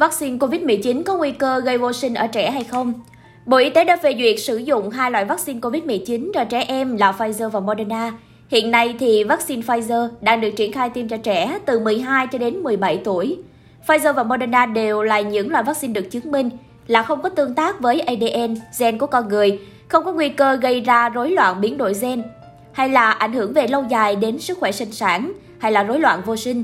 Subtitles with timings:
[0.00, 2.92] vaccine COVID-19 có nguy cơ gây vô sinh ở trẻ hay không?
[3.46, 6.96] Bộ Y tế đã phê duyệt sử dụng hai loại vaccine COVID-19 cho trẻ em
[6.96, 8.12] là Pfizer và Moderna.
[8.48, 12.38] Hiện nay thì vaccine Pfizer đang được triển khai tiêm cho trẻ từ 12 cho
[12.38, 13.38] đến 17 tuổi.
[13.86, 16.50] Pfizer và Moderna đều là những loại vaccine được chứng minh
[16.86, 20.56] là không có tương tác với ADN, gen của con người, không có nguy cơ
[20.56, 22.22] gây ra rối loạn biến đổi gen,
[22.72, 26.00] hay là ảnh hưởng về lâu dài đến sức khỏe sinh sản, hay là rối
[26.00, 26.62] loạn vô sinh.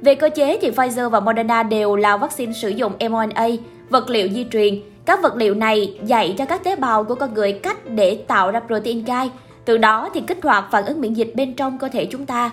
[0.00, 3.48] Về cơ chế thì Pfizer và Moderna đều là vaccine sử dụng mRNA,
[3.90, 4.80] vật liệu di truyền.
[5.04, 8.50] Các vật liệu này dạy cho các tế bào của con người cách để tạo
[8.50, 9.30] ra protein gai,
[9.64, 12.50] từ đó thì kích hoạt phản ứng miễn dịch bên trong cơ thể chúng ta.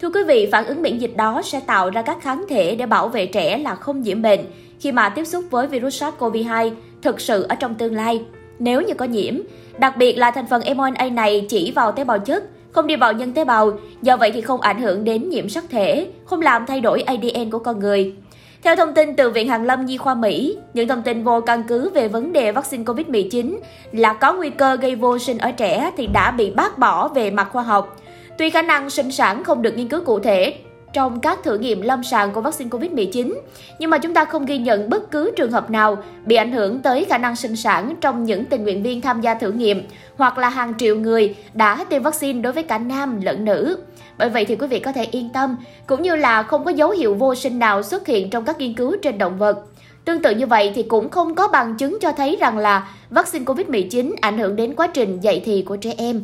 [0.00, 2.86] Thưa quý vị, phản ứng miễn dịch đó sẽ tạo ra các kháng thể để
[2.86, 4.40] bảo vệ trẻ là không nhiễm bệnh
[4.80, 6.70] khi mà tiếp xúc với virus SARS-CoV-2
[7.02, 8.22] thực sự ở trong tương lai,
[8.58, 9.34] nếu như có nhiễm.
[9.78, 12.44] Đặc biệt là thành phần mRNA này chỉ vào tế bào chất,
[12.76, 15.64] không đi vào nhân tế bào, do vậy thì không ảnh hưởng đến nhiễm sắc
[15.70, 18.14] thể, không làm thay đổi ADN của con người.
[18.62, 21.62] Theo thông tin từ Viện Hàn Lâm Nhi khoa Mỹ, những thông tin vô căn
[21.68, 23.56] cứ về vấn đề vaccine COVID-19
[23.92, 27.30] là có nguy cơ gây vô sinh ở trẻ thì đã bị bác bỏ về
[27.30, 27.96] mặt khoa học.
[28.38, 30.54] Tuy khả năng sinh sản không được nghiên cứu cụ thể
[30.96, 33.34] trong các thử nghiệm lâm sàng của vaccine COVID-19,
[33.78, 36.78] nhưng mà chúng ta không ghi nhận bất cứ trường hợp nào bị ảnh hưởng
[36.78, 39.82] tới khả năng sinh sản trong những tình nguyện viên tham gia thử nghiệm
[40.16, 43.78] hoặc là hàng triệu người đã tiêm vaccine đối với cả nam lẫn nữ.
[44.18, 46.90] Bởi vậy thì quý vị có thể yên tâm, cũng như là không có dấu
[46.90, 49.66] hiệu vô sinh nào xuất hiện trong các nghiên cứu trên động vật.
[50.04, 53.44] Tương tự như vậy thì cũng không có bằng chứng cho thấy rằng là vaccine
[53.44, 56.22] COVID-19 ảnh hưởng đến quá trình dạy thì của trẻ em.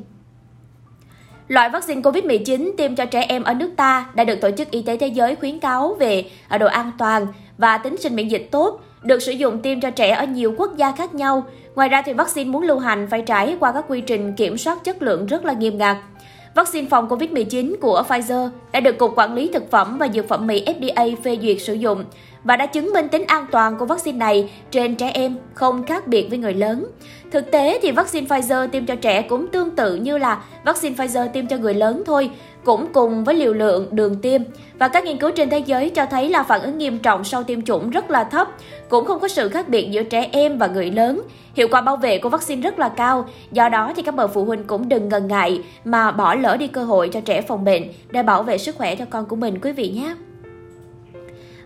[1.48, 4.82] Loại vaccine COVID-19 tiêm cho trẻ em ở nước ta đã được Tổ chức Y
[4.82, 6.24] tế Thế giới khuyến cáo về
[6.60, 7.26] độ an toàn
[7.58, 10.76] và tính sinh miễn dịch tốt, được sử dụng tiêm cho trẻ ở nhiều quốc
[10.76, 11.44] gia khác nhau.
[11.74, 14.84] Ngoài ra thì vaccine muốn lưu hành phải trải qua các quy trình kiểm soát
[14.84, 15.96] chất lượng rất là nghiêm ngặt.
[16.54, 20.46] Vaccine phòng COVID-19 của Pfizer đã được Cục Quản lý Thực phẩm và Dược phẩm
[20.46, 22.04] Mỹ FDA phê duyệt sử dụng
[22.44, 26.06] và đã chứng minh tính an toàn của vaccine này trên trẻ em không khác
[26.06, 26.86] biệt với người lớn.
[27.30, 31.28] Thực tế thì vaccine Pfizer tiêm cho trẻ cũng tương tự như là vaccine Pfizer
[31.28, 32.30] tiêm cho người lớn thôi,
[32.64, 34.42] cũng cùng với liều lượng đường tiêm.
[34.78, 37.42] Và các nghiên cứu trên thế giới cho thấy là phản ứng nghiêm trọng sau
[37.42, 38.48] tiêm chủng rất là thấp,
[38.88, 41.22] cũng không có sự khác biệt giữa trẻ em và người lớn.
[41.54, 44.44] Hiệu quả bảo vệ của vaccine rất là cao, do đó thì các bậc phụ
[44.44, 47.82] huynh cũng đừng ngần ngại mà bỏ lỡ đi cơ hội cho trẻ phòng bệnh
[48.10, 50.14] để bảo vệ sức khỏe cho con của mình quý vị nhé.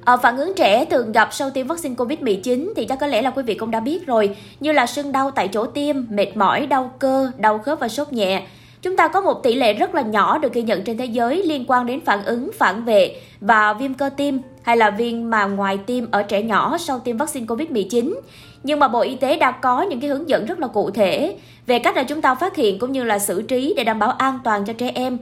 [0.05, 3.31] À, phản ứng trẻ thường gặp sau tiêm vaccine COVID-19 thì chắc có lẽ là
[3.31, 6.67] quý vị cũng đã biết rồi, như là sưng đau tại chỗ tiêm, mệt mỏi,
[6.67, 8.43] đau cơ, đau khớp và sốt nhẹ.
[8.87, 11.43] Chúng ta có một tỷ lệ rất là nhỏ được ghi nhận trên thế giới
[11.43, 15.45] liên quan đến phản ứng phản vệ và viêm cơ tim hay là viêm mà
[15.45, 18.15] ngoài tim ở trẻ nhỏ sau tiêm vaccine COVID-19.
[18.63, 21.37] Nhưng mà Bộ Y tế đã có những cái hướng dẫn rất là cụ thể
[21.67, 24.11] về cách là chúng ta phát hiện cũng như là xử trí để đảm bảo
[24.11, 25.19] an toàn cho trẻ em.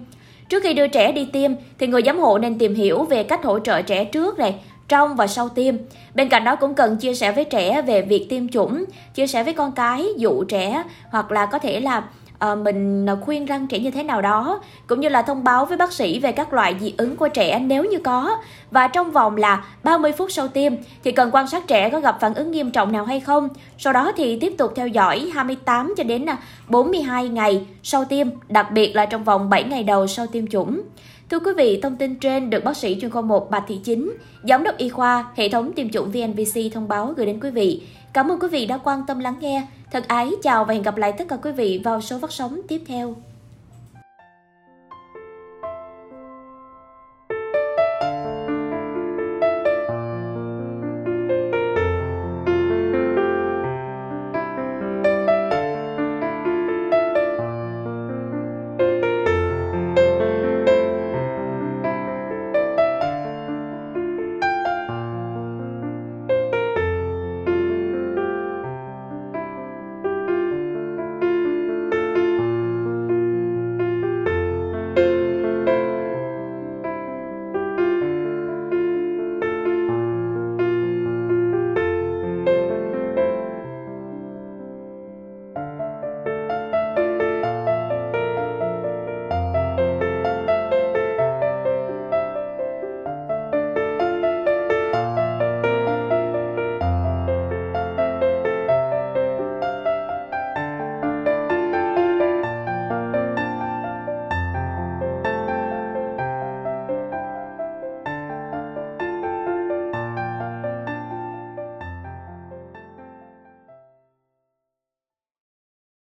[0.48, 3.44] Trước khi đưa trẻ đi tiêm thì người giám hộ nên tìm hiểu về cách
[3.44, 4.54] hỗ trợ trẻ trước này,
[4.88, 5.74] trong và sau tiêm.
[6.14, 9.44] Bên cạnh đó cũng cần chia sẻ với trẻ về việc tiêm chủng, chia sẻ
[9.44, 12.02] với con cái, dụ trẻ hoặc là có thể là
[12.44, 15.66] Ờ, mình ờ, khuyên răng trẻ như thế nào đó cũng như là thông báo
[15.66, 18.36] với bác sĩ về các loại dị ứng của trẻ nếu như có.
[18.70, 20.72] Và trong vòng là 30 phút sau tiêm
[21.04, 23.48] thì cần quan sát trẻ có gặp phản ứng nghiêm trọng nào hay không.
[23.78, 26.36] Sau đó thì tiếp tục theo dõi 28 cho đến ờ,
[26.68, 30.82] 42 ngày sau tiêm đặc biệt là trong vòng 7 ngày đầu sau tiêm chủng.
[31.30, 34.12] Thưa quý vị, thông tin trên được bác sĩ chuyên khoa 1 Bạch Thị Chính,
[34.42, 37.82] giám đốc y khoa, hệ thống tiêm chủng VNVC thông báo gửi đến quý vị.
[38.14, 39.66] Cảm ơn quý vị đã quan tâm lắng nghe.
[39.90, 42.60] Thật ái, chào và hẹn gặp lại tất cả quý vị vào số phát sóng
[42.68, 43.14] tiếp theo.